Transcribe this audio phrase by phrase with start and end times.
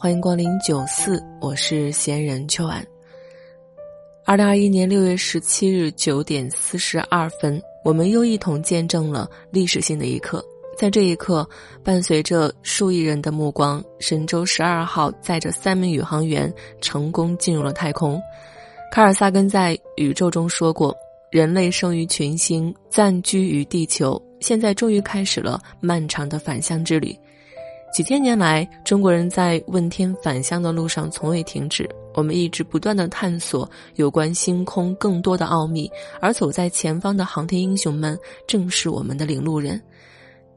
[0.00, 2.86] 欢迎光临九四，我是闲人秋晚。
[4.24, 10.40] 二零二一年六月十七日九点四十二分，我们又一同见证了历史性的一刻。
[10.76, 11.44] 在这一刻，
[11.82, 18.22] 伴随着数亿人的目光，神舟十二号载着三名宇航员成功进入了太空。
[18.92, 20.96] 卡尔萨根在《宇宙》中说过
[21.28, 27.12] ：“人类生于群星，暂居于地球，现在终于开始了漫长的返乡之旅。”
[27.98, 31.84] 几千年来，中国人在问天返乡的路上从未停止。
[32.14, 38.16] 我们一直不断的探索有关星空更多的奥秘，而走在前方的航天英雄们
[38.46, 39.82] 正是我们的领路人。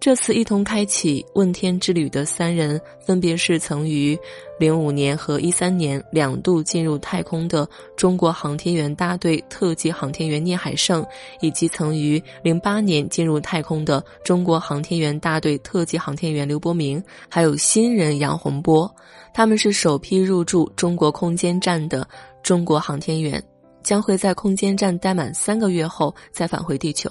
[0.02, 4.18] 这次一同开启问天之旅的三人，分别是曾于
[4.58, 11.06] 零五年和一三年两度进入太空的中国航天员大队特级航天员聂海胜，
[11.40, 18.92] 以及曾于零八年进入太空的中国航天员大队特级航天员刘伯明，还有新人杨洪波。
[19.36, 22.08] 他们是首批入驻中国空间站的
[22.42, 23.42] 中国航天员，
[23.84, 27.08] 将会在空间站待满三个月后再返回地球。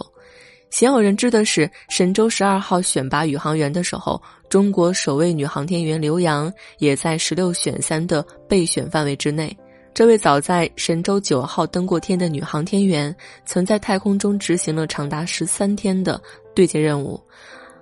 [0.71, 9.55] 鲜有人知的是，神舟十二号选拔宇航员的时候，中国首位女航天员刘洋也在十六选三的备选范围之内。
[9.93, 16.21] 这位早在神舟九号登过天的女航天员，曾在太空中执行了长达十三天的
[16.55, 17.21] 对接任务。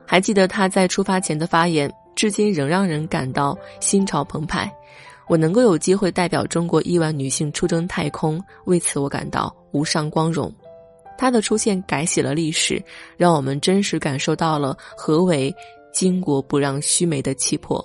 [0.06, 4.72] 还记得她在出发前的发言，至今仍让人感到心潮澎湃。
[5.28, 10.50] 我能够有机会代表中国亿万女性出征太空，为此我感到无上光荣。
[11.18, 12.82] 他的出现改写了历史，
[13.16, 15.54] 让我们真实感受到了何为
[15.92, 17.84] “巾帼不让须眉”的气魄。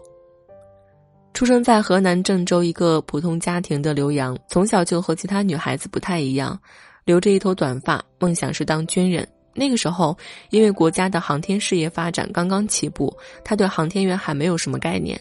[1.34, 6.58] 出生在河南郑州一个普通家庭的刘洋，从小就和其他女孩子不太一样，
[7.06, 9.28] 留着一头短发，梦想是当军人。
[9.56, 10.16] 那个时候，
[10.52, 13.12] 因为国家的航天事业发展刚刚起步，
[13.44, 15.20] 他对航天员还没有什么概念。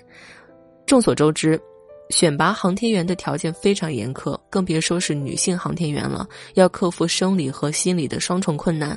[0.86, 1.58] 众所周知。
[2.12, 6.28] 选拔航天员的条件非常严苛，更别说是女性航天员了。
[6.55, 8.96] 要克服生理和心理的双重困难。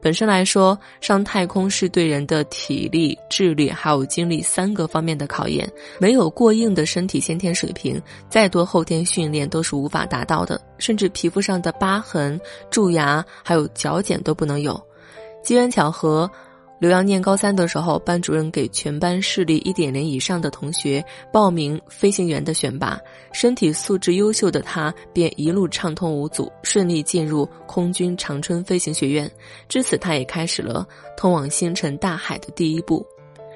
[0.00, 5.70] 本身来说，上太空是对人的体力、智力还有精力三个方面的考验。
[6.00, 10.60] 没有过硬的身体先天水平，再多后天训练都是无法达到的。
[10.78, 14.80] 甚至皮肤上的疤痕、蛀牙还有脚茧都不能有。
[15.44, 16.28] 机缘巧合。
[16.78, 22.96] 刘洋念高三的时候，班主任给全班视力一点零以上的同学报名飞行员的选拔。
[23.32, 29.28] 身体素质优秀的他，便一路畅通无阻，顺利进入空军长春飞行学院。
[29.68, 33.04] 至此，他也开始了通往星辰大海的第一步。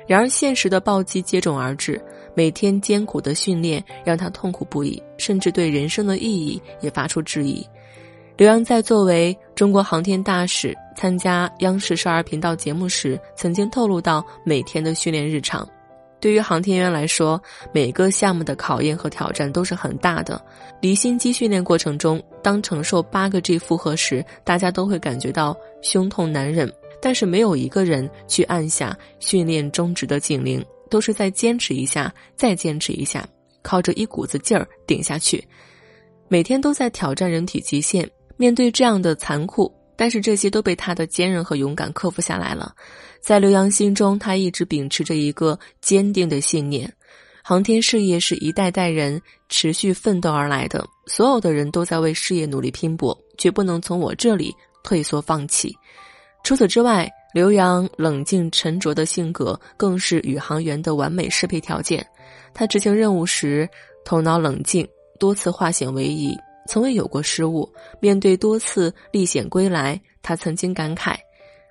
[0.04, 2.04] 然而，现实的暴击接踵而至，
[2.34, 7.64] 每天艰苦的训练让他痛苦不已，甚至对人生的意义也发出质疑。
[8.42, 15.64] 刘洋在作为中国航天大使参加央视少儿频道节目时，曾经透露到每天的训练日常。
[16.18, 17.40] 对于航天员来说，
[17.72, 20.44] 每个项目的考验和挑战都是很大的。
[20.80, 26.68] 离心机训练过程中，当承受八个 G 负荷时，大家都会感觉到胸痛难忍，
[27.00, 33.24] 但是没有一个人去按下训练终止的警铃，都是在坚持一下，再坚持一下，
[33.62, 35.46] 靠着一股子劲儿顶下去。
[36.26, 38.10] 每天都在挑战人体极限。
[38.36, 42.74] 面对这样的残酷，但是这些都被他的坚韧和勇敢克服下来了。
[43.20, 46.92] 在刘洋心中，他一直秉持着一个坚定的信念：
[47.42, 55.72] 航天事业是一代代人持续奋斗而来的，所有的人都在为事业努力拼搏，绝不能从我这里退缩放弃。
[56.42, 62.04] 除此之外，刘洋冷静沉着的性格更是宇航员的完美适配条件。
[62.52, 63.68] 他执行任务时
[64.04, 64.86] 头脑冷静，
[65.20, 66.36] 多次化险为夷。
[66.66, 67.68] 从未有过失误。
[68.00, 71.14] 面对多次历险归来，他曾经感慨：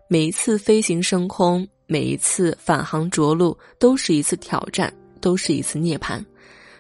[0.08, 6.24] 每一次飞行升空，每一次返航着陆，都是一次挑战，都是一次涅槃。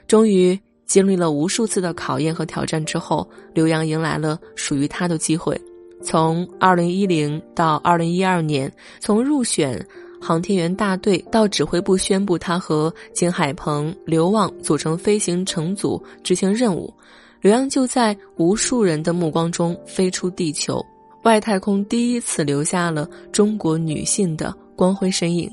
[0.08, 5.60] 终于经历了无数次的考验和挑战之后，刘洋迎来了属于他的机会。
[6.04, 9.86] 从二零一零到二零一二年，从入选
[10.20, 16.94] 航天员大队到指挥部宣布他和景海鹏、刘旺组成飞行乘组执行任务。
[17.42, 20.80] 刘洋就在无数人的目光中飞出地球，
[21.24, 25.52] 外太空第一次留下了中国女性的光辉身影。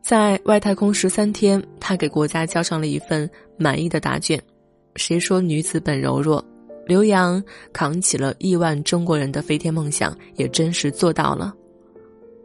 [0.00, 4.40] 在外太空十三天，他给国家交上了一份满意的答卷。
[4.94, 6.42] 谁说女子本柔弱？
[6.86, 7.42] 刘洋
[7.72, 11.52] 扛起了亿万中国人的飞天梦想，也真实做到了。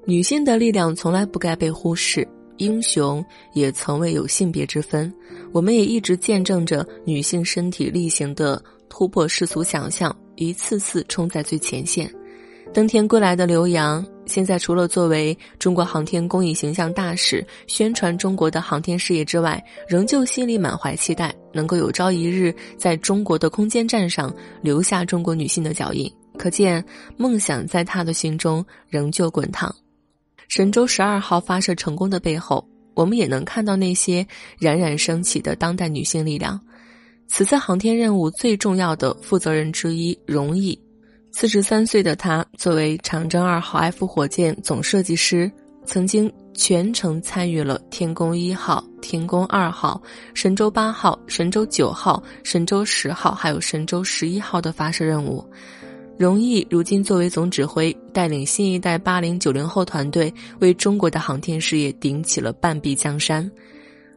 [0.06, 2.28] 女性的力量从来不该被忽视，
[2.62, 5.12] 英雄也从未有性别之分。
[5.52, 12.14] 我们也一直见证着女性身体力行的突破世俗想象，一次次冲在最前线。
[12.72, 26.10] 登天归来的刘洋，现在除了作为中国航天公益形象大使，宣传中国的航天事业之外，仍旧心里满怀期待，能够有朝一日在中国的空间站上留下中国女性的脚印。
[26.38, 26.84] 可见，
[27.18, 29.76] 梦想在他的心中仍旧滚烫。
[30.52, 34.28] 神舟十二号发射成功的背后，我们也能看到那些
[34.60, 36.60] 冉冉升起的当代女性力量。
[37.26, 40.78] 此次航天任务最重要的负责人之一，荣毅。
[41.32, 45.50] 四十三岁的他，作为长征二号 F 火箭总设计师，
[45.86, 55.50] 曾经全程参与了天宫一号、天宫二号、神舟八号、神舟九号、神舟十号，还有神舟十一号的发射任务。
[56.22, 63.50] 荣毅如今作为总指挥，带领新一代八零九零后团队，为中国的航天事业顶起了半壁江山。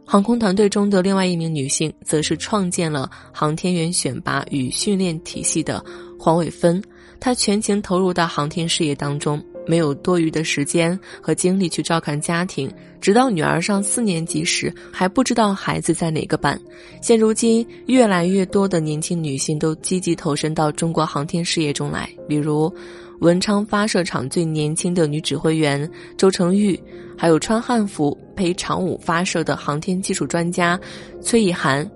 [0.04, 5.82] 航空团队中的另外一名女性，则是创建了航天员选拔与训练体系的
[6.18, 6.78] 黄伟芬。
[7.18, 12.70] 她全情投入到航天事业当中，没有多余的时间和精力去照看家庭。
[13.00, 16.58] 直到女儿上四年级时，还不知道孩子在哪个班。
[17.02, 22.72] 现如今，越来越多的年轻女性都积极投身到中国航天事业中来，比如。
[23.20, 26.78] 文昌发射场最年轻的女指挥员周成玉，
[27.16, 30.78] 还有穿汉服陪长五发射的航天技术专家
[31.22, 31.88] 崔以涵。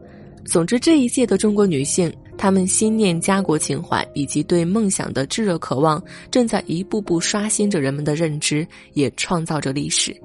[0.47, 10.17] 总之，这一届的中国女性，她们心念家国情怀以及对梦想的炙热渴望，正在一步步刷新着人们的认知，也创造着历史。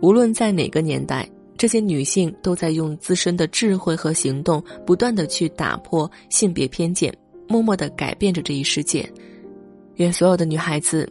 [0.00, 1.28] 无论在哪个年代，
[1.58, 7.14] 这些女性都在用自身的智慧和行动，不断的去打破性别偏见，
[7.46, 9.06] 默默的改变着这一世界。
[9.96, 11.06] 愿所有的女孩子，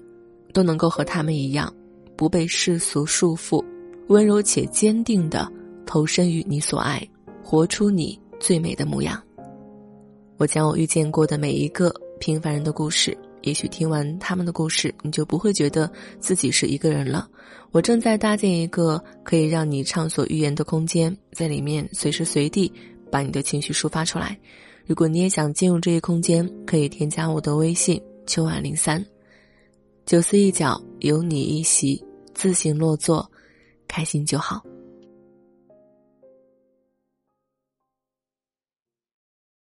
[0.51, 1.71] 都能够和她们一样，
[2.17, 3.63] 不被世俗束缚，
[4.07, 5.47] 温柔且坚定的
[5.85, 7.07] 投身于你所爱，
[7.43, 9.21] 活出你最美的模样。
[10.39, 15.91] 我将我遇见过的每一个平凡人的故事，也许听完他们的故事，你就不会觉得
[16.21, 17.27] 自己是一个人了。
[17.71, 22.71] 我正在搭建一个可以让你畅所欲言的空间，在里面随时随地
[23.11, 24.39] 把你的情绪抒发出来。
[24.85, 28.01] 如果你也想进入这一空间，可以添加我的微信。
[28.25, 29.05] 秋晚零三，
[30.05, 32.01] 九思一角有你一席，
[32.33, 33.29] 自行落座，
[33.87, 34.63] 开心就好。